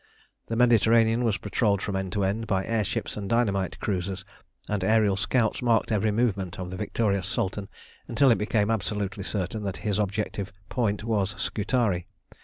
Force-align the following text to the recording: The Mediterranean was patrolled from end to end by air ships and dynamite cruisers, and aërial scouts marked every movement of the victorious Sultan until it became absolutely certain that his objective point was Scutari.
The 0.47 0.55
Mediterranean 0.55 1.23
was 1.23 1.37
patrolled 1.37 1.79
from 1.79 1.95
end 1.95 2.11
to 2.13 2.23
end 2.23 2.47
by 2.47 2.65
air 2.65 2.83
ships 2.83 3.17
and 3.17 3.29
dynamite 3.29 3.79
cruisers, 3.79 4.25
and 4.67 4.81
aërial 4.81 5.15
scouts 5.15 5.61
marked 5.61 5.91
every 5.91 6.09
movement 6.09 6.57
of 6.57 6.71
the 6.71 6.75
victorious 6.75 7.27
Sultan 7.27 7.69
until 8.07 8.31
it 8.31 8.39
became 8.39 8.71
absolutely 8.71 9.23
certain 9.23 9.61
that 9.61 9.77
his 9.85 9.99
objective 9.99 10.51
point 10.69 11.03
was 11.03 11.35
Scutari. 11.39 12.07